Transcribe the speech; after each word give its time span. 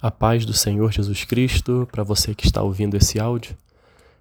A 0.00 0.12
paz 0.12 0.46
do 0.46 0.52
Senhor 0.52 0.92
Jesus 0.92 1.24
Cristo 1.24 1.88
para 1.90 2.04
você 2.04 2.32
que 2.32 2.46
está 2.46 2.62
ouvindo 2.62 2.96
esse 2.96 3.18
áudio. 3.18 3.56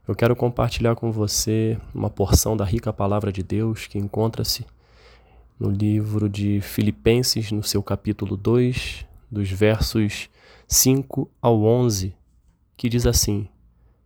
Eu 0.08 0.16
quero 0.16 0.36
compartilhar 0.36 0.96
com 0.96 1.12
você 1.12 1.78
uma 1.94 2.10
porção 2.10 2.58
da 2.58 2.66
rica 2.66 2.92
palavra 2.92 3.32
de 3.32 3.44
Deus 3.44 3.86
que 3.86 4.00
encontra-se 4.00 4.66
no 5.60 5.70
livro 5.70 6.28
de 6.28 6.62
Filipenses, 6.62 7.52
no 7.52 7.62
seu 7.62 7.84
capítulo 7.84 8.36
2, 8.36 9.06
dos 9.30 9.52
versos 9.52 10.32
5 10.68 11.30
ao 11.40 11.62
11, 11.64 12.16
que 12.76 12.90
diz 12.90 13.06
assim: 13.06 13.48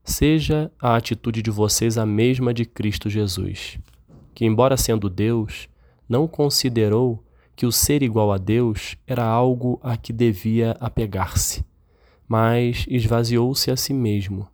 Seja 0.04 0.70
a 0.78 0.98
atitude 0.98 1.42
de 1.42 1.52
vocês 1.52 1.98
a 1.98 2.06
mesma 2.06 2.54
de 2.54 2.66
Cristo 2.66 3.10
Jesus, 3.10 3.80
que, 4.36 4.44
embora 4.44 4.76
sendo 4.76 5.10
Deus, 5.10 5.70
não 6.10 6.28
considerou 6.28 7.24
que 7.62 7.66
o 7.68 7.72
ser 7.72 8.02
igual 8.02 8.32
a 8.32 8.40
Deus 8.40 8.98
era 9.06 9.24
algo 9.24 9.80
a 9.84 9.96
que 9.96 10.12
devia 10.12 10.72
apegar-se, 10.80 11.64
mas 12.28 12.88
esvaziou-se 12.90 13.70
a 13.70 13.78
si 13.78 13.94
mesmo, 13.94 14.48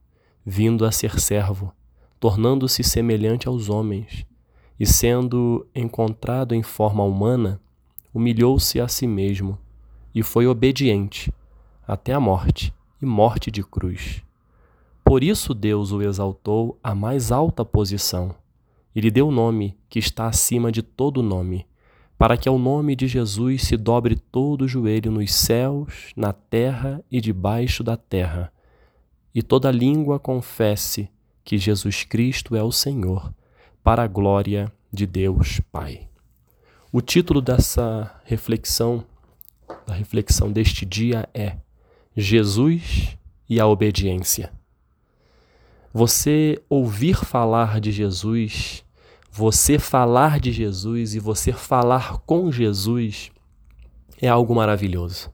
vindo 0.45 0.83
a 0.83 0.91
ser 0.91 1.17
servo, 1.17 1.71
tornando-se 2.19 2.83
semelhante 2.83 3.47
aos 3.47 3.69
homens, 3.69 4.25
e 4.77 4.85
sendo 4.85 5.65
encontrado 5.73 6.53
em 6.53 6.61
forma 6.61 7.01
humana, 7.01 7.61
humilhou-se 8.13 8.77
a 8.81 8.89
si 8.89 9.07
mesmo 9.07 9.57
e 10.13 10.21
foi 10.21 10.45
obediente 10.45 11.31
até 11.87 12.11
a 12.11 12.19
morte 12.19 12.73
e 13.01 13.05
morte 13.05 13.49
de 13.49 13.63
cruz. 13.63 14.21
Por 15.01 15.23
isso 15.23 15.53
Deus 15.53 15.93
o 15.93 16.01
exaltou 16.01 16.77
à 16.83 16.93
mais 16.93 17.31
alta 17.31 17.63
posição 17.63 18.35
e 18.93 18.99
lhe 18.99 19.09
deu 19.09 19.29
o 19.29 19.31
nome 19.31 19.77
que 19.87 19.97
está 19.97 20.27
acima 20.27 20.73
de 20.73 20.81
todo 20.81 21.23
nome 21.23 21.65
para 22.17 22.35
que 22.35 22.49
ao 22.49 22.57
nome 22.57 22.95
de 22.95 23.07
Jesus 23.07 23.63
se 23.63 23.77
dobre 23.77 24.15
todo 24.15 24.63
o 24.63 24.67
joelho 24.67 25.11
nos 25.11 25.33
céus, 25.33 26.11
na 26.15 26.33
terra 26.33 27.03
e 27.11 27.21
debaixo 27.21 27.83
da 27.83 27.95
terra, 27.95 28.51
e 29.33 29.43
toda 29.43 29.71
língua 29.71 30.19
confesse 30.19 31.09
que 31.43 31.57
Jesus 31.57 32.03
Cristo 32.03 32.55
é 32.55 32.63
o 32.63 32.71
Senhor, 32.71 33.31
para 33.83 34.03
a 34.03 34.07
glória 34.07 34.71
de 34.91 35.05
Deus 35.05 35.61
Pai. 35.71 36.07
O 36.91 37.01
título 37.01 37.39
dessa 37.39 38.19
reflexão, 38.25 39.05
da 39.85 39.93
reflexão 39.93 40.51
deste 40.51 40.85
dia 40.85 41.29
é 41.33 41.57
Jesus 42.15 43.15
e 43.47 43.59
a 43.59 43.67
obediência. 43.67 44.51
Você 45.93 46.61
ouvir 46.67 47.17
falar 47.17 47.79
de 47.79 47.91
Jesus 47.91 48.83
você 49.31 49.77
falar 49.77 50.39
de 50.39 50.51
Jesus 50.51 51.13
e 51.13 51.19
você 51.19 51.51
falar 51.51 52.17
com 52.19 52.51
Jesus 52.51 53.31
é 54.21 54.27
algo 54.27 54.55
maravilhoso. 54.55 55.31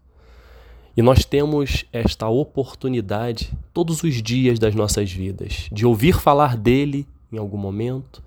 E 0.95 1.01
nós 1.01 1.25
temos 1.25 1.85
esta 1.91 2.27
oportunidade 2.27 3.51
todos 3.73 4.03
os 4.03 4.21
dias 4.21 4.59
das 4.59 4.75
nossas 4.75 5.11
vidas 5.11 5.67
de 5.71 5.85
ouvir 5.85 6.19
falar 6.19 6.55
dele 6.57 7.07
em 7.31 7.37
algum 7.37 7.57
momento, 7.57 8.23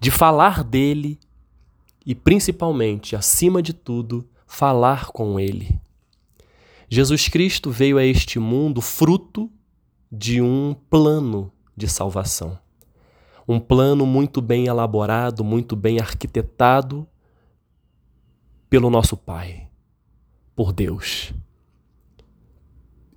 de 0.00 0.10
falar 0.10 0.64
dele 0.64 1.18
e 2.04 2.14
principalmente, 2.14 3.14
acima 3.14 3.62
de 3.62 3.72
tudo, 3.72 4.26
falar 4.46 5.08
com 5.08 5.38
ele. 5.38 5.78
Jesus 6.88 7.28
Cristo 7.28 7.70
veio 7.70 7.98
a 7.98 8.04
este 8.04 8.38
mundo 8.38 8.80
fruto 8.80 9.50
de 10.10 10.40
um 10.40 10.74
plano 10.88 11.52
de 11.76 11.86
salvação 11.86 12.58
um 13.48 13.58
plano 13.58 14.04
muito 14.04 14.42
bem 14.42 14.66
elaborado, 14.66 15.42
muito 15.42 15.74
bem 15.74 15.98
arquitetado 15.98 17.08
pelo 18.68 18.90
nosso 18.90 19.16
Pai, 19.16 19.68
por 20.54 20.70
Deus. 20.70 21.32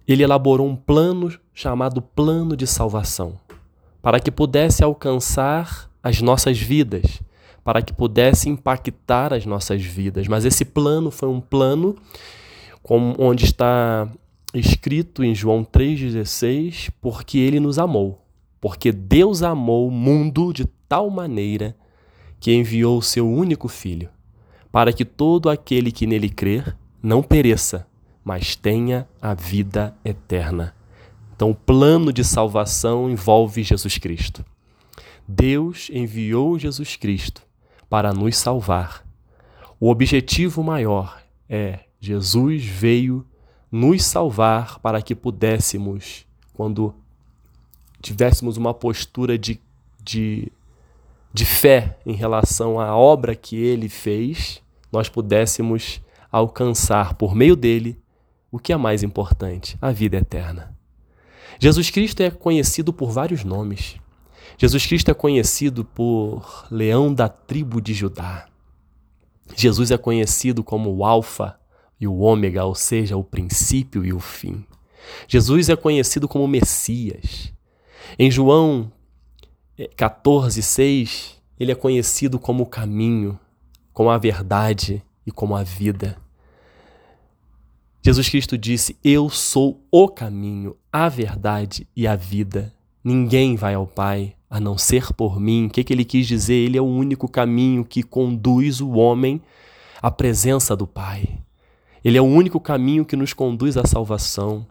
Ele 0.08 0.24
elaborou 0.24 0.66
um 0.66 0.76
plano 0.76 1.38
chamado 1.54 2.02
Plano 2.02 2.56
de 2.56 2.66
Salvação, 2.66 3.38
para 4.02 4.22
que 4.22 4.32
pudesse 4.32 4.82
alcançar 4.82 5.92
as 6.02 6.22
nossas 6.22 6.58
vidas, 6.58 7.22
para 7.62 7.82
que 7.82 7.92
pudesse 7.92 8.50
impactar 8.50 9.34
as 9.34 9.46
nossas 9.46 9.84
vidas. 9.84 10.30
Mas 10.30 10.46
esse 10.46 10.64
plano 10.64 11.12
foi 11.12 11.28
um 11.28 11.42
plano 11.42 11.96
como 12.82 13.16
onde 13.20 13.44
está 13.44 14.10
escrito 14.54 15.24
em 15.24 15.36
João 15.36 15.64
3,16, 15.64 16.90
porque 17.02 17.38
ele 17.38 17.60
nos 17.60 17.78
amou. 17.78 18.21
Porque 18.62 18.92
Deus 18.92 19.42
amou 19.42 19.88
o 19.88 19.92
mundo 19.92 20.54
de 20.54 20.66
tal 20.88 21.10
maneira 21.10 21.76
que 22.40 22.54
enviou 22.54 23.00
o 23.00 23.02
seu 23.02 23.28
único 23.28 23.68
filho, 23.68 24.10
para 24.72 24.94
que 24.94 25.04
todo 25.04 25.50
aquele 25.50 25.92
que 25.92 26.08
nele 26.08 26.30
crer 26.30 26.78
não 27.02 27.22
pereça, 27.24 27.88
mas 28.24 28.56
tenha 28.56 29.08
a 29.20 29.34
vida 29.34 29.98
eterna. 30.06 30.76
Então, 31.36 31.50
o 31.50 31.56
plano 31.56 32.14
de 32.14 32.24
salvação 32.24 33.10
envolve 33.10 33.64
Jesus 33.64 33.98
Cristo. 33.98 34.46
Deus 35.28 35.90
enviou 35.92 36.60
Jesus 36.60 36.96
Cristo 36.96 37.42
para 37.90 38.14
nos 38.14 38.38
salvar. 38.38 39.04
O 39.80 39.90
objetivo 39.90 40.64
maior 40.64 41.20
é 41.50 41.80
Jesus 42.00 42.64
veio 42.64 43.26
nos 43.72 44.04
salvar 44.04 44.80
para 44.80 45.02
que 45.02 45.16
pudéssemos, 45.16 46.28
quando 46.54 46.94
tivéssemos 48.02 48.58
uma 48.58 48.74
postura 48.74 49.38
de, 49.38 49.60
de, 50.04 50.52
de 51.34 51.46
fé 51.46 51.98
em 52.06 52.14
relação 52.14 52.80
à 52.80 52.96
obra 52.96 53.36
que 53.36 53.56
ele 53.56 53.88
fez, 53.88 54.62
nós 54.92 55.08
pudéssemos 55.08 56.02
alcançar 56.32 57.14
por 57.16 57.36
meio 57.36 57.56
dele 57.56 58.00
o 58.52 58.60
que 58.60 58.74
é 58.74 58.78
mais 58.78 59.04
importante, 59.04 59.78
a 59.82 59.92
vida 59.92 60.18
eterna. 60.18 60.76
Jesus 61.60 61.90
Cristo 61.90 62.22
é 62.22 62.32
conhecido 62.32 62.92
por 62.92 63.12
vários 63.12 63.44
nomes. 63.44 63.96
Jesus 64.58 64.86
Cristo 64.86 65.12
é 65.12 65.14
conhecido 65.14 65.86
por 65.86 66.68
leão 66.70 67.14
da 67.14 67.30
tribo 67.30 67.82
de 67.82 67.94
Judá. 67.94 68.48
Jesus 69.56 69.92
é 69.92 69.98
conhecido 69.98 70.64
como 70.64 70.94
o 70.94 71.06
Alfa 71.06 71.60
e 72.00 72.08
o 72.08 72.20
Ômega, 72.20 72.66
ou 72.66 72.76
seja, 72.76 73.16
o 73.16 73.24
princípio 73.24 74.04
e 74.04 74.12
o 74.12 74.20
fim. 74.20 74.66
Jesus 75.28 75.70
é 75.70 75.76
conhecido 75.76 76.28
como 76.28 76.48
Messias. 76.48 77.54
Em 78.18 78.30
João 78.30 78.92
14, 79.96 80.60
eh, 80.60 80.64
6, 80.64 81.42
ele 81.60 81.72
é 81.72 81.76
conhecido 81.76 82.40
como 82.40 82.64
o 82.64 82.68
caminho, 82.68 83.40
como 83.94 84.10
a 84.10 84.18
verdade 84.18 85.04
e 85.26 85.32
como 85.32 85.56
a 85.56 85.64
vida. 85.64 86.18
Jesus 88.04 88.28
Cristo 88.30 88.58
disse: 88.58 88.98
Eu 89.04 89.30
sou 89.30 89.86
o 89.92 90.08
caminho, 90.08 90.76
a 90.92 91.08
verdade 91.08 91.88
e 91.96 92.08
a 92.08 92.16
vida. 92.16 92.74
Ninguém 93.04 93.56
vai 93.56 93.76
ao 93.76 93.88
Pai 93.88 94.36
a 94.50 94.60
não 94.60 94.78
ser 94.78 95.14
por 95.14 95.40
mim. 95.40 95.68
O 95.68 95.70
que, 95.70 95.84
que 95.84 95.94
ele 95.94 96.04
quis 96.04 96.28
dizer? 96.28 96.56
Ele 96.56 96.78
é 96.78 96.82
o 96.82 96.86
único 96.86 97.28
caminho 97.28 97.86
que 97.86 98.04
conduz 98.04 98.82
o 98.82 98.92
homem 98.92 99.42
à 100.02 100.12
presença 100.12 100.76
do 100.76 100.86
Pai. 100.86 101.40
Ele 102.04 102.18
é 102.18 102.22
o 102.22 102.26
único 102.26 102.60
caminho 102.60 103.06
que 103.06 103.16
nos 103.16 103.34
conduz 103.34 103.78
à 103.78 103.86
salvação. 103.86 104.66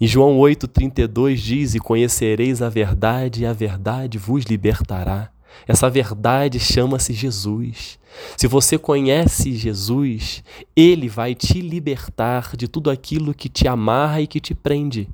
E 0.00 0.06
João 0.06 0.38
8,32 0.38 1.36
diz: 1.36 1.74
E 1.74 1.78
conhecereis 1.78 2.62
a 2.62 2.68
verdade, 2.70 3.42
e 3.42 3.46
a 3.46 3.52
verdade 3.52 4.16
vos 4.16 4.44
libertará. 4.44 5.30
Essa 5.66 5.90
verdade 5.90 6.58
chama-se 6.58 7.12
Jesus. 7.12 7.98
Se 8.36 8.46
você 8.46 8.78
conhece 8.78 9.54
Jesus, 9.54 10.42
ele 10.74 11.08
vai 11.08 11.34
te 11.34 11.60
libertar 11.60 12.56
de 12.56 12.66
tudo 12.66 12.90
aquilo 12.90 13.34
que 13.34 13.48
te 13.48 13.68
amarra 13.68 14.20
e 14.22 14.26
que 14.26 14.40
te 14.40 14.54
prende. 14.54 15.08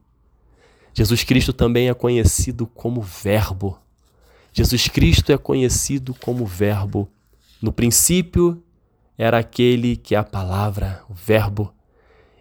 Jesus 0.95 1.25
Cristo 1.25 1.53
também 1.53 1.89
é 1.89 1.95
conhecido 1.95 2.67
como 2.67 3.03
Verbo. 3.03 3.79
Jesus 4.53 4.89
Cristo 4.89 5.33
é 5.33 5.37
conhecido 5.37 6.15
como 6.15 6.47
Verbo. 6.47 7.09
No 7.61 7.73
princípio 7.73 8.63
era 9.19 9.39
aquele 9.39 9.97
que 9.97 10.15
é 10.15 10.19
a 10.19 10.25
palavra, 10.25 11.03
o 11.09 11.15
Verbo. 11.15 11.76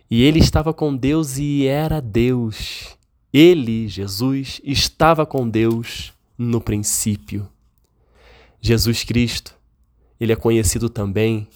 E 0.09 0.21
ele 0.21 0.39
estava 0.39 0.73
com 0.73 0.95
Deus 0.95 1.37
e 1.37 1.65
era 1.65 1.99
Deus. 1.99 2.95
Ele, 3.33 3.87
Jesus, 3.87 4.61
estava 4.63 5.25
com 5.25 5.49
Deus 5.49 6.13
no 6.37 6.61
princípio. 6.61 7.49
Jesus 8.61 9.03
Cristo, 9.03 9.55
ele 10.19 10.31
é 10.31 10.35
conhecido 10.35 10.89
também 10.89 11.47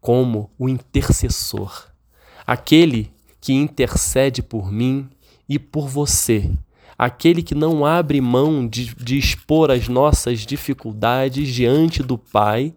como 0.00 0.50
o 0.58 0.68
intercessor, 0.68 1.88
aquele 2.46 3.10
que 3.40 3.52
intercede 3.52 4.42
por 4.42 4.70
mim 4.70 5.08
e 5.48 5.58
por 5.58 5.88
você, 5.88 6.50
aquele 6.96 7.42
que 7.42 7.54
não 7.54 7.84
abre 7.84 8.20
mão 8.20 8.66
de, 8.66 8.94
de 8.94 9.18
expor 9.18 9.70
as 9.70 9.88
nossas 9.88 10.40
dificuldades 10.40 11.52
diante 11.52 12.02
do 12.02 12.16
Pai, 12.16 12.72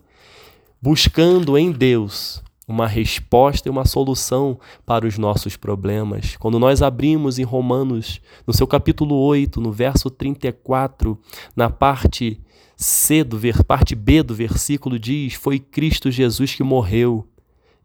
buscando 0.81 1.57
em 1.57 1.71
Deus 1.71 2.41
uma 2.71 2.87
resposta 2.87 3.67
e 3.67 3.71
uma 3.71 3.85
solução 3.85 4.59
para 4.85 5.05
os 5.05 5.17
nossos 5.17 5.55
problemas. 5.55 6.35
Quando 6.37 6.57
nós 6.57 6.81
abrimos 6.81 7.37
em 7.37 7.43
Romanos, 7.43 8.21
no 8.47 8.53
seu 8.53 8.65
capítulo 8.65 9.15
8, 9.15 9.61
no 9.61 9.71
verso 9.71 10.09
34, 10.09 11.17
na 11.55 11.69
parte 11.69 12.39
C 12.75 13.23
do 13.23 13.37
ver, 13.37 13.63
parte 13.63 13.93
B 13.93 14.23
do 14.23 14.33
versículo 14.33 14.97
diz: 14.97 15.35
"Foi 15.35 15.59
Cristo 15.59 16.09
Jesus 16.09 16.55
que 16.55 16.63
morreu 16.63 17.27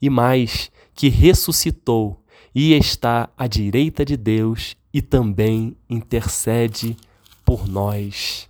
e 0.00 0.09
mais 0.09 0.71
que 0.94 1.09
ressuscitou 1.09 2.23
e 2.55 2.73
está 2.73 3.29
à 3.37 3.47
direita 3.47 4.05
de 4.05 4.17
Deus 4.17 4.77
e 4.93 5.03
também 5.03 5.77
intercede 5.91 6.97
por 7.44 7.69
nós. 7.69 8.49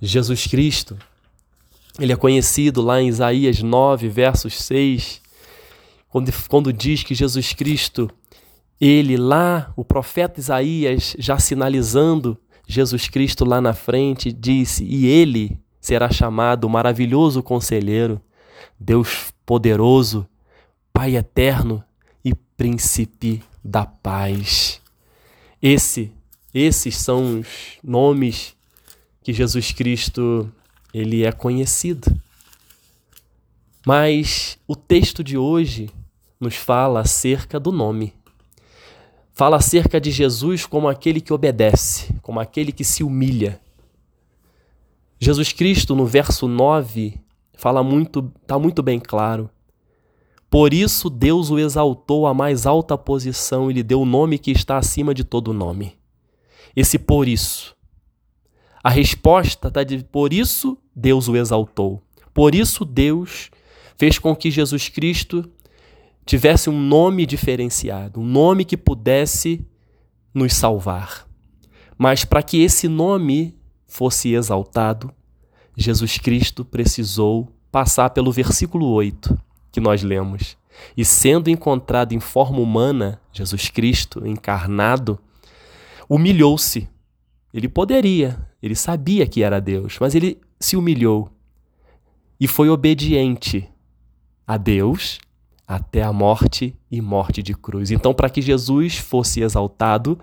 Jesus 0.00 0.46
Cristo, 0.46 0.98
ele 1.98 2.12
é 2.12 2.16
conhecido 2.16 2.80
lá 2.80 3.00
em 3.00 3.08
Isaías 3.08 3.62
9, 3.62 4.08
versos 4.08 4.54
6, 4.62 5.20
quando, 6.08 6.32
quando 6.48 6.72
diz 6.72 7.02
que 7.02 7.14
Jesus 7.14 7.52
Cristo, 7.52 8.10
ele 8.80 9.16
lá, 9.16 9.72
o 9.76 9.84
profeta 9.84 10.40
Isaías, 10.40 11.14
já 11.18 11.38
sinalizando 11.38 12.38
Jesus 12.66 13.08
Cristo 13.08 13.44
lá 13.44 13.60
na 13.60 13.74
frente, 13.74 14.32
disse: 14.32 14.84
E 14.84 15.06
ele 15.06 15.58
será 15.80 16.10
chamado 16.10 16.68
maravilhoso 16.68 17.42
conselheiro, 17.42 18.20
Deus 18.78 19.32
poderoso, 19.44 20.26
Pai 20.92 21.16
eterno 21.16 21.82
e 22.24 22.34
príncipe 22.34 23.42
da 23.64 23.86
paz. 23.86 24.80
Esse, 25.60 26.12
esses 26.52 26.96
são 26.96 27.40
os 27.40 27.78
nomes 27.82 28.54
que 29.22 29.32
Jesus 29.32 29.72
Cristo 29.72 30.52
ele 30.92 31.24
é 31.24 31.32
conhecido. 31.32 32.14
Mas 33.86 34.58
o 34.66 34.76
texto 34.76 35.24
de 35.24 35.36
hoje 35.36 35.90
nos 36.38 36.54
fala 36.54 37.00
acerca 37.00 37.58
do 37.58 37.72
nome. 37.72 38.14
Fala 39.32 39.56
acerca 39.56 40.00
de 40.00 40.10
Jesus 40.10 40.66
como 40.66 40.88
aquele 40.88 41.20
que 41.20 41.32
obedece, 41.32 42.14
como 42.22 42.38
aquele 42.38 42.70
que 42.70 42.84
se 42.84 43.02
humilha. 43.02 43.60
Jesus 45.18 45.52
Cristo, 45.52 45.94
no 45.94 46.04
verso 46.04 46.46
9, 46.46 47.18
fala 47.54 47.82
muito, 47.82 48.30
está 48.42 48.58
muito 48.58 48.82
bem 48.82 49.00
claro. 49.00 49.48
Por 50.50 50.74
isso 50.74 51.08
Deus 51.08 51.50
o 51.50 51.58
exaltou 51.58 52.26
à 52.26 52.34
mais 52.34 52.66
alta 52.66 52.98
posição 52.98 53.70
e 53.70 53.74
lhe 53.74 53.82
deu 53.82 54.02
o 54.02 54.04
nome 54.04 54.38
que 54.38 54.50
está 54.50 54.76
acima 54.76 55.14
de 55.14 55.24
todo 55.24 55.52
nome. 55.52 55.96
Esse 56.76 56.98
por 56.98 57.26
isso. 57.26 57.74
A 58.82 58.90
resposta 58.90 59.68
está 59.68 59.84
de 59.84 60.02
por 60.04 60.32
isso 60.32 60.76
Deus 60.94 61.28
o 61.28 61.36
exaltou. 61.36 62.02
Por 62.34 62.54
isso 62.54 62.84
Deus 62.84 63.50
fez 63.96 64.18
com 64.18 64.34
que 64.34 64.50
Jesus 64.50 64.88
Cristo 64.88 65.48
tivesse 66.24 66.70
um 66.70 66.80
nome 66.80 67.26
diferenciado, 67.26 68.20
um 68.20 68.24
nome 68.24 68.64
que 68.64 68.76
pudesse 68.76 69.64
nos 70.34 70.54
salvar. 70.54 71.26
Mas 71.96 72.24
para 72.24 72.42
que 72.42 72.62
esse 72.62 72.88
nome 72.88 73.56
fosse 73.86 74.34
exaltado, 74.34 75.12
Jesus 75.76 76.18
Cristo 76.18 76.64
precisou 76.64 77.48
passar 77.70 78.10
pelo 78.10 78.32
versículo 78.32 78.86
8 78.88 79.38
que 79.70 79.80
nós 79.80 80.02
lemos. 80.02 80.56
E 80.96 81.04
sendo 81.04 81.48
encontrado 81.48 82.12
em 82.12 82.20
forma 82.20 82.58
humana, 82.58 83.20
Jesus 83.32 83.68
Cristo 83.68 84.26
encarnado, 84.26 85.18
humilhou-se. 86.08 86.88
Ele 87.52 87.68
poderia, 87.68 88.38
ele 88.62 88.76
sabia 88.76 89.26
que 89.26 89.42
era 89.42 89.60
Deus, 89.60 89.98
mas 90.00 90.14
ele 90.14 90.40
se 90.60 90.76
humilhou 90.76 91.30
e 92.38 92.46
foi 92.46 92.68
obediente 92.68 93.68
a 94.46 94.56
Deus 94.56 95.18
até 95.66 96.02
a 96.02 96.12
morte 96.12 96.76
e 96.90 97.00
morte 97.00 97.42
de 97.42 97.54
cruz. 97.54 97.90
Então, 97.90 98.12
para 98.14 98.30
que 98.30 98.42
Jesus 98.42 98.98
fosse 98.98 99.40
exaltado, 99.40 100.18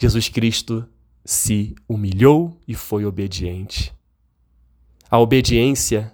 Jesus 0.00 0.28
Cristo 0.28 0.86
se 1.24 1.74
humilhou 1.88 2.56
e 2.66 2.74
foi 2.74 3.04
obediente. 3.04 3.92
A 5.10 5.18
obediência 5.18 6.12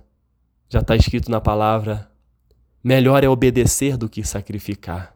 já 0.69 0.81
está 0.81 0.97
escrito 0.97 1.31
na 1.31 1.41
palavra 1.41 2.11
Melhor 2.87 3.25
é 3.25 3.29
obedecer 3.29 3.97
do 3.97 4.09
que 4.09 4.23
sacrificar. 4.23 5.16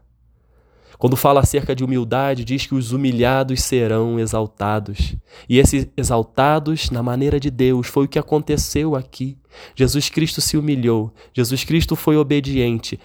Quando 1.01 1.15
fala 1.15 1.39
acerca 1.39 1.75
de 1.75 1.83
humildade, 1.83 2.45
diz 2.45 2.67
que 2.67 2.75
os 2.75 2.91
humilhados 2.91 3.63
serão 3.63 4.19
exaltados. 4.19 5.15
E 5.49 5.57
esses 5.57 5.87
exaltados 5.97 6.91
na 6.91 7.01
maneira 7.01 7.39
de 7.39 7.49
Deus 7.49 7.87
foi 7.87 8.05
o 8.05 8.07
que 8.07 8.19
aconteceu 8.19 8.95
aqui. 8.95 9.35
Jesus 9.75 10.09
Cristo 10.09 10.39
se 10.41 10.57
humilhou, 10.57 11.11
Jesus 11.33 11.63
Cristo 11.63 11.95
foi 11.95 12.17
obediente. 12.17 12.99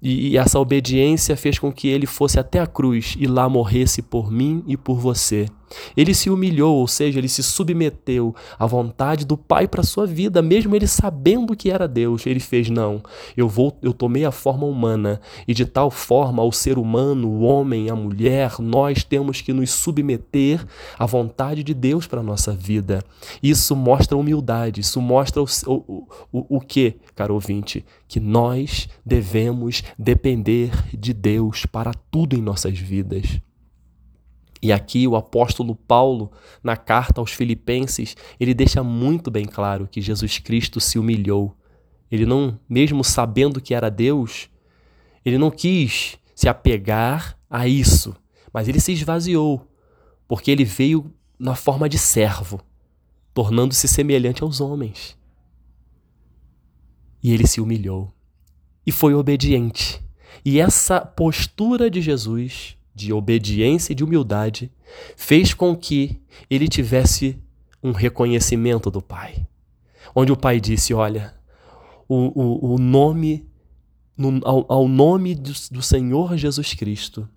E, 0.00 0.38
essa 0.38 0.60
obediência 0.60 1.36
fez 1.36 1.58
com 1.58 1.72
que 1.72 1.88
ele 1.88 2.06
fosse 2.06 2.38
até 2.38 2.60
a 2.60 2.68
cruz 2.68 3.16
e 3.18 3.26
lá 3.26 3.48
morresse 3.48 4.00
por 4.00 4.30
mim 4.30 4.62
e 4.68 4.76
por 4.76 5.00
você. 5.00 5.46
Ele 5.96 6.14
se 6.14 6.30
humilhou, 6.30 6.76
ou 6.76 6.88
seja, 6.88 7.18
ele 7.18 7.28
se 7.28 7.42
submeteu 7.42 8.34
à 8.58 8.66
vontade 8.66 9.24
do 9.24 9.36
Pai 9.36 9.68
para 9.68 9.82
sua 9.82 10.06
vida, 10.06 10.42
mesmo 10.42 10.74
ele 10.74 10.86
sabendo 10.86 11.56
que 11.56 11.70
era 11.70 11.86
Deus. 11.86 12.26
Ele 12.26 12.40
fez 12.40 12.68
não. 12.68 13.02
Eu 13.36 13.48
vou, 13.48 13.76
eu 13.82 13.92
tomei 13.92 14.24
a 14.24 14.30
forma 14.30 14.66
humana 14.66 15.20
e 15.46 15.54
de 15.54 15.64
tal 15.64 15.90
forma 15.90 16.42
o 16.42 16.52
ser 16.52 16.78
humano, 16.78 17.28
o 17.28 17.40
homem, 17.42 17.90
a 17.90 17.96
mulher, 17.96 18.56
nós 18.58 19.04
temos 19.04 19.40
que 19.40 19.52
nos 19.52 19.70
submeter 19.70 20.64
à 20.98 21.06
vontade 21.06 21.62
de 21.62 21.74
Deus 21.74 22.06
para 22.06 22.22
nossa 22.22 22.52
vida. 22.52 23.02
Isso 23.42 23.74
mostra 23.76 24.16
humildade, 24.16 24.80
isso 24.80 25.00
mostra 25.00 25.42
o, 25.42 25.46
o, 25.66 26.08
o, 26.32 26.56
o 26.56 26.60
que, 26.60 26.96
caro 27.14 27.34
ouvinte? 27.34 27.84
Que 28.08 28.20
nós 28.20 28.88
devemos 29.04 29.82
depender 29.98 30.70
de 30.96 31.12
Deus 31.12 31.66
para 31.66 31.92
tudo 32.10 32.36
em 32.36 32.42
nossas 32.42 32.78
vidas. 32.78 33.40
E 34.62 34.72
aqui 34.72 35.06
o 35.08 35.16
apóstolo 35.16 35.74
Paulo, 35.74 36.30
na 36.62 36.76
carta 36.76 37.20
aos 37.20 37.32
Filipenses, 37.32 38.16
ele 38.38 38.52
deixa 38.52 38.82
muito 38.82 39.30
bem 39.30 39.46
claro 39.46 39.88
que 39.90 40.00
Jesus 40.00 40.38
Cristo 40.38 40.80
se 40.80 40.98
humilhou. 40.98 41.56
Ele 42.10 42.26
não, 42.26 42.58
mesmo 42.68 43.02
sabendo 43.02 43.60
que 43.60 43.74
era 43.74 43.90
Deus, 43.90 44.50
ele 45.24 45.38
não 45.38 45.50
quis 45.50 46.18
se 46.34 46.48
apegar 46.48 47.38
a 47.48 47.66
isso, 47.66 48.14
mas 48.52 48.68
ele 48.68 48.80
se 48.80 48.92
esvaziou, 48.92 49.66
porque 50.28 50.50
ele 50.50 50.64
veio 50.64 51.12
na 51.38 51.54
forma 51.54 51.88
de 51.88 51.96
servo, 51.96 52.60
tornando-se 53.32 53.88
semelhante 53.88 54.42
aos 54.42 54.60
homens. 54.60 55.16
E 57.22 57.32
ele 57.32 57.46
se 57.46 57.60
humilhou 57.60 58.12
e 58.86 58.92
foi 58.92 59.14
obediente. 59.14 60.02
E 60.44 60.58
essa 60.58 61.00
postura 61.00 61.90
de 61.90 62.00
Jesus 62.00 62.76
de 62.94 63.12
obediência 63.12 63.92
e 63.92 63.94
de 63.94 64.04
humildade, 64.04 64.70
fez 65.16 65.54
com 65.54 65.76
que 65.76 66.20
ele 66.48 66.68
tivesse 66.68 67.38
um 67.82 67.92
reconhecimento 67.92 68.90
do 68.90 69.00
Pai. 69.00 69.46
Onde 70.14 70.32
o 70.32 70.36
Pai 70.36 70.60
disse: 70.60 70.92
Olha, 70.92 71.34
o, 72.08 72.16
o, 72.16 72.74
o 72.74 72.78
nome, 72.78 73.46
no, 74.16 74.40
ao, 74.44 74.66
ao, 74.68 74.88
nome 74.88 75.34
do, 75.34 75.52
do 75.70 75.82
Senhor 75.82 76.36
Jesus 76.36 76.74
Cristo, 76.74 77.28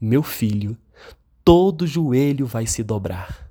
meu 0.00 0.22
filho, 0.22 0.76
todo 1.44 1.86
joelho 1.86 2.46
vai 2.46 2.66
se 2.66 2.82
dobrar, 2.82 3.48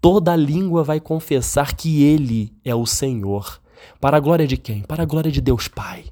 toda 0.00 0.36
língua 0.36 0.82
vai 0.82 1.00
confessar 1.00 1.74
que 1.74 2.02
Ele 2.02 2.52
é 2.64 2.74
o 2.74 2.86
Senhor. 2.86 3.60
Para 4.00 4.16
a 4.16 4.20
glória 4.20 4.46
de 4.46 4.56
quem? 4.56 4.82
Para 4.82 5.02
a 5.02 5.06
glória 5.06 5.30
de 5.30 5.40
Deus 5.40 5.68
Pai. 5.68 6.04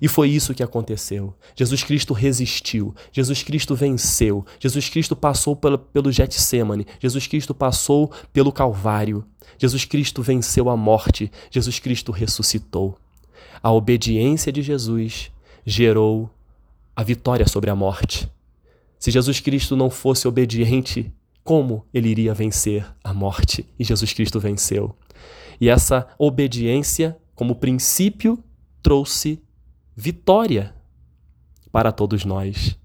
E 0.00 0.08
foi 0.08 0.28
isso 0.28 0.54
que 0.54 0.62
aconteceu. 0.62 1.34
Jesus 1.54 1.82
Cristo 1.82 2.12
resistiu, 2.12 2.94
Jesus 3.12 3.42
Cristo 3.42 3.74
venceu, 3.74 4.44
Jesus 4.58 4.88
Cristo 4.88 5.16
passou 5.16 5.56
pelo, 5.56 5.78
pelo 5.78 6.12
Getsemane, 6.12 6.86
Jesus 7.00 7.26
Cristo 7.26 7.54
passou 7.54 8.12
pelo 8.32 8.52
Calvário, 8.52 9.24
Jesus 9.58 9.84
Cristo 9.84 10.22
venceu 10.22 10.68
a 10.68 10.76
morte, 10.76 11.30
Jesus 11.50 11.78
Cristo 11.78 12.12
ressuscitou. 12.12 12.98
A 13.62 13.72
obediência 13.72 14.52
de 14.52 14.62
Jesus 14.62 15.30
gerou 15.64 16.30
a 16.94 17.02
vitória 17.02 17.46
sobre 17.48 17.70
a 17.70 17.74
morte. 17.74 18.30
Se 18.98 19.10
Jesus 19.10 19.40
Cristo 19.40 19.76
não 19.76 19.90
fosse 19.90 20.26
obediente, 20.26 21.12
como 21.44 21.84
ele 21.92 22.08
iria 22.08 22.34
vencer 22.34 22.86
a 23.04 23.14
morte? 23.14 23.66
E 23.78 23.84
Jesus 23.84 24.12
Cristo 24.12 24.40
venceu. 24.40 24.96
E 25.60 25.68
essa 25.68 26.06
obediência, 26.18 27.16
como 27.34 27.54
princípio, 27.54 28.42
trouxe 28.82 29.40
vitória 29.96 30.74
para 31.72 31.90
todos 31.90 32.24
nós. 32.24 32.78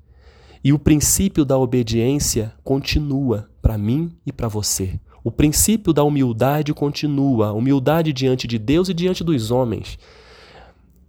E 0.63 0.72
o 0.72 0.80
princípio 0.80 1.44
da 1.44 1.58
obediência 1.58 2.53
continua 2.63 3.50
para 3.62 3.77
mim 3.77 4.15
e 4.25 4.32
para 4.32 4.48
você. 4.48 5.00
O 5.24 5.32
princípio 5.32 5.91
da 5.91 6.03
humildade 6.03 6.74
continua, 6.74 7.51
humildade 7.51 8.13
diante 8.13 8.48
de 8.48 8.58
Deus 8.58 8.89
e 8.89 8.94
diante 8.94 9.24
dos 9.24 9.51
homens. 9.51 10.00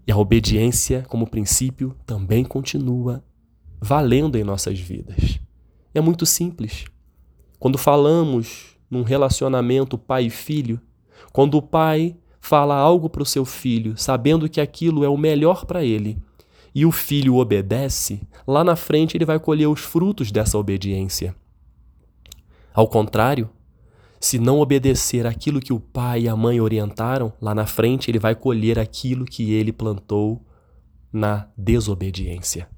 E 0.07 0.11
a 0.11 0.17
obediência, 0.17 1.05
como 1.09 1.27
princípio, 1.27 1.97
também 2.05 2.45
continua 2.45 3.25
valendo 3.81 4.37
em 4.37 4.45
nossas 4.45 4.79
vidas. 4.79 5.39
É 5.95 6.01
muito 6.01 6.27
simples. 6.27 6.85
Quando 7.59 7.79
falamos 7.79 8.77
num 8.91 9.03
relacionamento 9.03 9.97
pai 9.97 10.27
e 10.27 10.31
filho, 10.31 10.81
quando 11.33 11.57
o 11.57 11.63
pai 11.63 12.17
fala 12.43 12.75
algo 12.75 13.09
para 13.09 13.23
o 13.23 13.27
seu 13.27 13.45
filho, 13.45 13.97
sabendo 13.97 14.49
que 14.49 14.61
aquilo 14.61 15.05
é 15.05 15.09
o 15.09 15.17
melhor 15.17 15.65
para 15.65 15.85
ele, 15.85 16.19
e 16.75 16.85
o 16.85 16.91
filho 16.91 17.37
obedece, 17.37 18.21
lá 18.47 18.65
na 18.65 18.75
frente 18.75 19.17
ele 19.17 19.25
vai 19.25 19.39
colher 19.39 19.69
os 19.69 19.81
frutos 19.81 20.33
dessa 20.33 20.59
obediência. 20.59 21.37
Ao 22.75 22.89
contrário, 22.89 23.49
se 24.21 24.41
não 24.41 24.59
obedecer 24.59 25.25
aquilo 25.25 25.61
que 25.61 25.73
o 25.73 25.79
pai 25.79 26.23
e 26.23 26.29
a 26.29 26.35
mãe 26.35 26.61
orientaram, 26.61 27.33
lá 27.41 27.55
na 27.55 27.65
frente 27.65 28.11
ele 28.11 28.19
vai 28.19 28.35
colher 28.35 28.77
aquilo 28.77 29.25
que 29.25 29.53
ele 29.53 29.73
plantou 29.73 30.45
na 31.13 31.49
desobediência. 31.57 32.69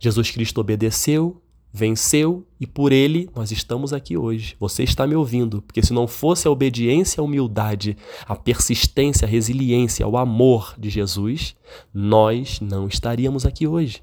Jesus 0.00 0.30
Cristo 0.32 0.60
obedeceu, 0.60 1.40
venceu 1.76 2.46
e 2.58 2.66
por 2.66 2.90
ele 2.90 3.28
nós 3.36 3.52
estamos 3.52 3.92
aqui 3.92 4.16
hoje. 4.16 4.56
Você 4.58 4.82
está 4.82 5.06
me 5.06 5.14
ouvindo, 5.14 5.60
porque 5.60 5.82
se 5.82 5.92
não 5.92 6.08
fosse 6.08 6.48
a 6.48 6.50
obediência, 6.50 7.20
a 7.20 7.24
humildade, 7.24 7.98
a 8.26 8.34
persistência, 8.34 9.26
a 9.26 9.28
resiliência, 9.28 10.08
o 10.08 10.16
amor 10.16 10.74
de 10.78 10.88
Jesus, 10.88 11.54
nós 11.92 12.60
não 12.60 12.88
estaríamos 12.88 13.44
aqui 13.44 13.66
hoje. 13.66 14.00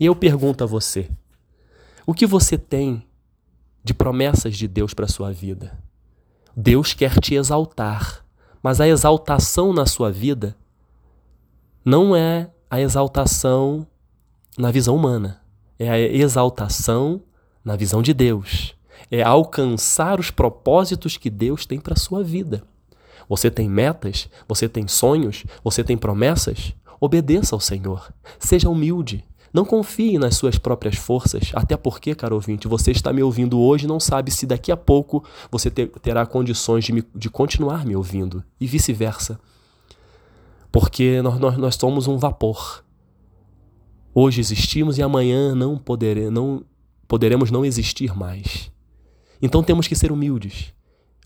E 0.00 0.06
eu 0.06 0.16
pergunto 0.16 0.64
a 0.64 0.66
você: 0.66 1.08
o 2.04 2.12
que 2.12 2.26
você 2.26 2.58
tem 2.58 3.06
de 3.84 3.94
promessas 3.94 4.56
de 4.56 4.66
Deus 4.66 4.92
para 4.92 5.04
a 5.04 5.08
sua 5.08 5.32
vida? 5.32 5.78
Deus 6.56 6.92
quer 6.92 7.20
te 7.20 7.36
exaltar, 7.36 8.26
mas 8.60 8.80
a 8.80 8.88
exaltação 8.88 9.72
na 9.72 9.86
sua 9.86 10.10
vida 10.10 10.56
não 11.84 12.16
é 12.16 12.50
a 12.68 12.80
exaltação 12.80 13.86
na 14.58 14.72
visão 14.72 14.96
humana 14.96 15.39
é 15.80 15.88
a 15.88 15.98
exaltação 15.98 17.22
na 17.64 17.74
visão 17.74 18.02
de 18.02 18.12
Deus. 18.12 18.74
É 19.10 19.22
alcançar 19.22 20.20
os 20.20 20.30
propósitos 20.30 21.16
que 21.16 21.30
Deus 21.30 21.64
tem 21.64 21.80
para 21.80 21.94
a 21.94 21.96
sua 21.96 22.22
vida. 22.22 22.62
Você 23.26 23.50
tem 23.50 23.66
metas? 23.66 24.28
Você 24.46 24.68
tem 24.68 24.86
sonhos? 24.86 25.44
Você 25.64 25.82
tem 25.82 25.96
promessas? 25.96 26.74
Obedeça 27.00 27.56
ao 27.56 27.60
Senhor. 27.60 28.12
Seja 28.38 28.68
humilde. 28.68 29.24
Não 29.54 29.64
confie 29.64 30.18
nas 30.18 30.36
suas 30.36 30.58
próprias 30.58 30.96
forças, 30.96 31.50
até 31.54 31.76
porque, 31.76 32.14
caro 32.14 32.36
ouvinte, 32.36 32.68
você 32.68 32.92
está 32.92 33.12
me 33.12 33.22
ouvindo 33.22 33.58
hoje 33.58 33.86
não 33.86 33.98
sabe 33.98 34.30
se 34.30 34.46
daqui 34.46 34.70
a 34.70 34.76
pouco 34.76 35.24
você 35.50 35.70
ter, 35.70 35.88
terá 36.02 36.24
condições 36.24 36.84
de, 36.84 36.92
me, 36.92 37.02
de 37.12 37.28
continuar 37.28 37.84
me 37.84 37.96
ouvindo, 37.96 38.44
e 38.60 38.66
vice-versa. 38.66 39.40
Porque 40.70 41.20
nós, 41.20 41.40
nós, 41.40 41.56
nós 41.56 41.74
somos 41.74 42.06
um 42.06 42.16
vapor. 42.16 42.84
Hoje 44.14 44.40
existimos 44.40 44.98
e 44.98 45.02
amanhã 45.02 45.54
não, 45.54 45.78
podere, 45.78 46.30
não 46.30 46.64
poderemos 47.06 47.50
não 47.50 47.64
existir 47.64 48.16
mais. 48.16 48.70
Então 49.40 49.62
temos 49.62 49.86
que 49.86 49.94
ser 49.94 50.10
humildes. 50.10 50.72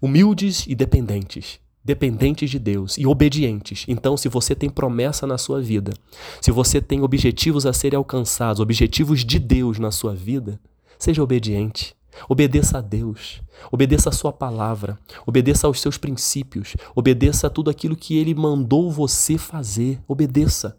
Humildes 0.03 0.67
e 0.67 0.75
dependentes. 0.75 1.59
Dependentes 1.83 2.51
de 2.51 2.59
Deus 2.59 2.97
e 2.97 3.07
obedientes. 3.07 3.85
Então, 3.87 4.17
se 4.17 4.27
você 4.27 4.55
tem 4.55 4.71
promessa 4.71 5.27
na 5.27 5.37
sua 5.37 5.61
vida, 5.61 5.93
se 6.41 6.51
você 6.51 6.81
tem 6.81 7.03
objetivos 7.03 7.67
a 7.67 7.75
serem 7.75 7.99
alcançados, 7.99 8.61
objetivos 8.61 9.23
de 9.23 9.39
Deus 9.39 9.79
na 9.79 9.91
sua 9.91 10.15
vida, 10.15 10.59
seja 10.99 11.23
obediente. 11.23 11.95
Obedeça 12.29 12.79
a 12.79 12.81
Deus, 12.81 13.43
obedeça 13.71 14.09
a 14.09 14.13
Sua 14.13 14.33
palavra, 14.33 14.99
obedeça 15.27 15.67
aos 15.67 15.81
seus 15.81 15.99
princípios, 15.99 16.77
obedeça 16.95 17.49
a 17.49 17.51
tudo 17.51 17.71
aquilo 17.71 17.97
que 17.97 18.17
Ele 18.17 18.35
mandou 18.35 18.91
você 18.91 19.37
fazer. 19.37 20.01
Obedeça. 20.07 20.79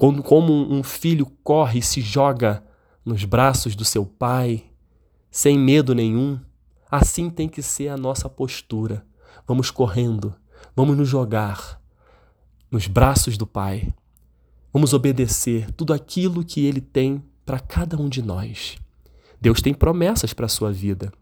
Quando, 0.00 0.22
como 0.22 0.54
um 0.72 0.82
filho 0.82 1.26
corre 1.44 1.80
e 1.80 1.82
se 1.82 2.00
joga 2.00 2.64
nos 3.04 3.26
braços 3.26 3.76
do 3.76 3.84
seu 3.84 4.06
pai, 4.06 4.64
sem 5.30 5.58
medo 5.58 5.94
nenhum, 5.94 6.40
assim 6.90 7.28
tem 7.28 7.46
que 7.46 7.60
ser 7.60 7.88
a 7.88 7.98
nossa 7.98 8.26
postura. 8.26 9.04
Vamos 9.46 9.70
correndo, 9.70 10.34
vamos 10.74 10.96
nos 10.96 11.06
jogar 11.06 11.78
nos 12.70 12.86
braços 12.86 13.36
do 13.36 13.46
Pai. 13.46 13.92
Vamos 14.72 14.94
obedecer 14.94 15.70
tudo 15.72 15.92
aquilo 15.92 16.42
que 16.42 16.64
Ele 16.64 16.80
tem 16.80 17.22
para 17.44 17.60
cada 17.60 18.00
um 18.00 18.08
de 18.08 18.22
nós. 18.22 18.78
Deus 19.38 19.60
tem 19.60 19.74
promessas 19.74 20.32
para 20.32 20.46
a 20.46 20.48
sua 20.48 20.72
vida. 20.72 21.12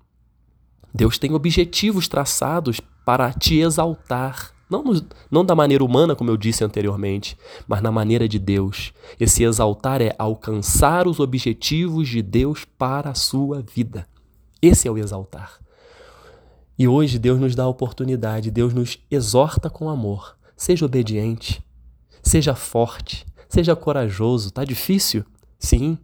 Deus 0.95 1.19
tem 1.19 1.35
objetivos 1.35 2.07
traçados 2.07 2.81
para 3.05 3.33
te 3.33 3.57
exaltar. 3.57 4.53
Não, 4.69 4.85
não 5.31 5.45
da 5.45 5.55
maneira 5.55 5.83
humana, 5.83 6.15
como 6.15 6.31
eu 6.31 6.37
disse 6.37 6.63
anteriormente, 6.63 7.39
mas 7.67 7.81
na 7.81 7.91
maneira 7.91 8.29
de 8.29 8.39
Deus. 8.39 8.93
Esse 9.19 9.43
exaltar 9.43 10.03
é 10.03 10.15
alcançar 10.19 11.09
os 11.09 11.21
objetivos 11.21 12.09
de 12.09 12.21
Deus 12.21 12.67
para 12.77 13.11
a 13.11 13.15
sua 13.15 13.63
vida. 13.63 14.07
Esse 14.61 14.87
é 14.87 14.91
o 14.91 14.99
exaltar. 14.99 15.59
E 16.79 16.87
hoje 16.87 17.19
Deus 17.19 17.41
nos 17.41 17.55
dá 17.55 17.65
a 17.65 17.69
oportunidade, 17.69 18.51
Deus 18.51 18.75
nos 18.75 18.99
exorta 19.11 19.71
com 19.71 19.89
amor. 19.89 20.37
Seja 20.57 20.85
obediente, 20.85 21.63
seja 22.23 22.55
forte, 22.55 23.27
seja 23.49 23.75
corajoso. 23.75 24.51
Tá 24.51 24.65
difícil? 24.65 25.25
Sim. 25.59 25.99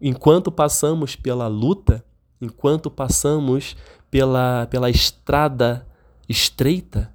Enquanto 0.00 0.50
passamos 0.50 1.14
pela 1.16 1.48
luta, 1.48 2.04
enquanto 2.40 2.90
passamos 2.90 3.76
pela, 4.10 4.66
pela 4.70 4.88
estrada 4.88 5.86
estreita, 6.28 7.12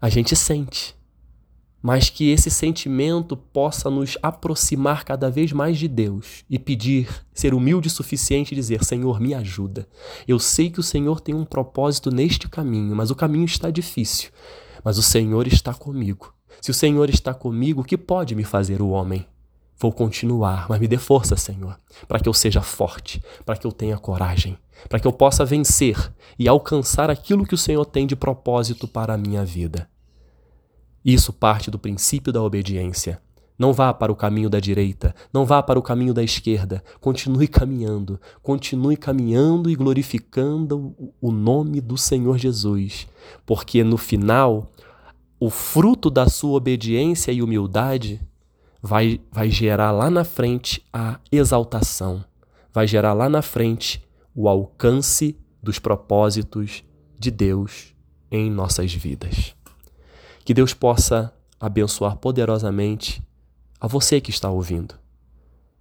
a 0.00 0.08
gente 0.08 0.34
sente, 0.34 0.96
mas 1.82 2.10
que 2.10 2.30
esse 2.30 2.50
sentimento 2.50 3.36
possa 3.36 3.90
nos 3.90 4.16
aproximar 4.22 5.04
cada 5.04 5.30
vez 5.30 5.52
mais 5.52 5.78
de 5.78 5.88
Deus 5.88 6.44
e 6.48 6.58
pedir, 6.58 7.08
ser 7.34 7.54
humilde 7.54 7.88
o 7.88 7.90
suficiente 7.90 8.52
e 8.52 8.54
dizer: 8.54 8.84
Senhor, 8.84 9.20
me 9.20 9.34
ajuda. 9.34 9.88
Eu 10.26 10.38
sei 10.38 10.70
que 10.70 10.80
o 10.80 10.82
Senhor 10.82 11.20
tem 11.20 11.34
um 11.34 11.44
propósito 11.44 12.10
neste 12.10 12.48
caminho, 12.48 12.94
mas 12.94 13.10
o 13.10 13.16
caminho 13.16 13.44
está 13.44 13.70
difícil. 13.70 14.30
Mas 14.84 14.98
o 14.98 15.02
Senhor 15.02 15.46
está 15.46 15.74
comigo. 15.74 16.34
Se 16.60 16.70
o 16.70 16.74
Senhor 16.74 17.08
está 17.10 17.32
comigo, 17.32 17.80
o 17.80 17.84
que 17.84 17.96
pode 17.96 18.34
me 18.34 18.44
fazer 18.44 18.82
o 18.82 18.90
homem? 18.90 19.26
Vou 19.80 19.90
continuar, 19.90 20.66
mas 20.68 20.78
me 20.78 20.86
dê 20.86 20.98
força, 20.98 21.36
Senhor, 21.36 21.74
para 22.06 22.20
que 22.20 22.28
eu 22.28 22.34
seja 22.34 22.60
forte, 22.60 23.22
para 23.46 23.56
que 23.56 23.66
eu 23.66 23.72
tenha 23.72 23.96
coragem, 23.96 24.58
para 24.90 25.00
que 25.00 25.06
eu 25.06 25.12
possa 25.12 25.42
vencer 25.42 26.12
e 26.38 26.46
alcançar 26.46 27.08
aquilo 27.08 27.46
que 27.46 27.54
o 27.54 27.58
Senhor 27.58 27.86
tem 27.86 28.06
de 28.06 28.14
propósito 28.14 28.86
para 28.86 29.14
a 29.14 29.16
minha 29.16 29.42
vida. 29.42 29.88
Isso 31.02 31.32
parte 31.32 31.70
do 31.70 31.78
princípio 31.78 32.30
da 32.30 32.42
obediência. 32.42 33.22
Não 33.58 33.72
vá 33.72 33.94
para 33.94 34.12
o 34.12 34.16
caminho 34.16 34.50
da 34.50 34.60
direita, 34.60 35.14
não 35.32 35.46
vá 35.46 35.62
para 35.62 35.78
o 35.78 35.82
caminho 35.82 36.12
da 36.12 36.22
esquerda. 36.22 36.84
Continue 37.00 37.48
caminhando, 37.48 38.20
continue 38.42 38.98
caminhando 38.98 39.70
e 39.70 39.74
glorificando 39.74 40.94
o 41.22 41.32
nome 41.32 41.80
do 41.80 41.96
Senhor 41.96 42.36
Jesus, 42.36 43.06
porque 43.46 43.82
no 43.82 43.96
final, 43.96 44.70
o 45.38 45.48
fruto 45.48 46.10
da 46.10 46.28
sua 46.28 46.58
obediência 46.58 47.32
e 47.32 47.42
humildade 47.42 48.20
vai, 48.82 49.20
vai 49.30 49.50
gerar 49.50 49.90
lá 49.90 50.10
na 50.10 50.24
frente 50.24 50.84
a 50.92 51.18
exaltação, 51.30 52.24
vai 52.72 52.86
gerar 52.86 53.12
lá 53.12 53.28
na 53.28 53.42
frente 53.42 54.02
o 54.34 54.48
alcance 54.48 55.36
dos 55.62 55.78
propósitos 55.78 56.82
de 57.18 57.30
Deus 57.30 57.94
em 58.30 58.50
nossas 58.50 58.92
vidas. 58.94 59.54
Que 60.44 60.54
Deus 60.54 60.72
possa 60.72 61.32
abençoar 61.58 62.16
poderosamente 62.16 63.22
a 63.78 63.86
você 63.86 64.20
que 64.20 64.30
está 64.30 64.50
ouvindo. 64.50 64.94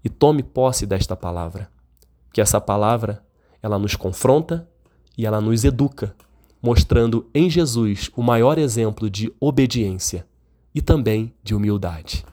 E 0.03 0.09
tome 0.09 0.43
posse 0.43 0.85
desta 0.85 1.15
palavra, 1.15 1.69
que 2.33 2.41
essa 2.41 2.59
palavra 2.59 3.23
ela 3.61 3.77
nos 3.77 3.95
confronta 3.95 4.67
e 5.17 5.25
ela 5.25 5.41
nos 5.41 5.63
educa, 5.63 6.15
mostrando 6.61 7.29
em 7.33 7.49
Jesus 7.49 8.09
o 8.15 8.21
maior 8.21 8.57
exemplo 8.57 9.09
de 9.09 9.33
obediência 9.39 10.25
e 10.73 10.81
também 10.81 11.33
de 11.43 11.55
humildade. 11.55 12.25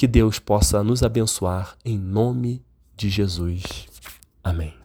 Que 0.00 0.06
Deus 0.06 0.38
possa 0.38 0.82
nos 0.82 1.02
abençoar 1.02 1.76
em 1.84 1.98
nome 1.98 2.64
de 2.96 3.10
Jesus. 3.10 3.86
Amém. 4.42 4.79